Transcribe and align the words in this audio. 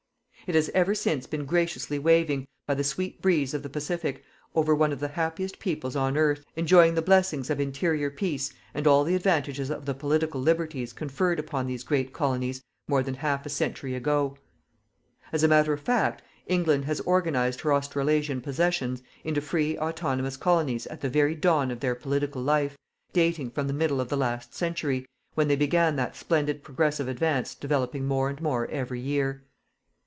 It 0.47 0.55
has 0.55 0.69
ever 0.73 0.93
since 0.93 1.27
been 1.27 1.45
graciously 1.45 1.97
waving, 1.97 2.45
by 2.67 2.73
the 2.73 2.83
sweet 2.83 3.21
breeze 3.21 3.53
of 3.53 3.63
the 3.63 3.69
Pacific, 3.69 4.21
over 4.53 4.75
one 4.75 4.91
of 4.91 4.99
the 4.99 5.07
happiest 5.07 5.59
peoples 5.59 5.95
on 5.95 6.17
earth, 6.17 6.43
enjoying 6.57 6.95
the 6.95 7.01
blessings 7.01 7.49
of 7.49 7.61
interior 7.61 8.09
peace 8.09 8.51
and 8.73 8.85
all 8.85 9.05
the 9.05 9.15
advantages 9.15 9.69
of 9.69 9.85
the 9.85 9.93
political 9.93 10.41
liberties 10.41 10.91
conferred 10.91 11.39
upon 11.39 11.67
these 11.67 11.85
great 11.85 12.11
colonies, 12.11 12.61
more 12.89 13.01
than 13.01 13.13
half 13.13 13.45
a 13.45 13.49
century 13.49 13.95
ago. 13.95 14.35
As 15.31 15.41
a 15.43 15.47
matter 15.47 15.71
of 15.71 15.79
fact, 15.79 16.21
England 16.47 16.83
has 16.83 16.99
organized 17.01 17.61
her 17.61 17.71
Australasian 17.71 18.41
possessions 18.41 19.01
into 19.23 19.39
free 19.39 19.77
autonomous 19.77 20.35
colonies 20.35 20.85
at 20.87 20.99
the 20.99 21.09
very 21.09 21.35
dawn 21.35 21.71
of 21.71 21.79
their 21.79 21.95
political 21.95 22.41
life, 22.41 22.77
dating 23.13 23.51
from 23.51 23.67
the 23.67 23.73
middle 23.73 24.01
of 24.01 24.09
the 24.09 24.17
last 24.17 24.53
century, 24.53 25.05
when 25.33 25.47
they 25.47 25.55
began 25.55 25.95
that 25.95 26.17
splendid 26.17 26.61
progressive 26.61 27.07
advance 27.07 27.55
developing 27.55 28.05
more 28.05 28.27
and 28.27 28.41
more 28.41 28.67
every 28.69 28.99
year. 28.99 29.45